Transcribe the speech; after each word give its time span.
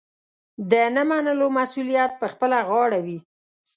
د 0.71 0.73
نه 0.95 1.03
منلو 1.09 1.47
مسوولیت 1.57 2.11
پخپله 2.21 2.57
غاړه 2.69 2.99
وي. 3.05 3.19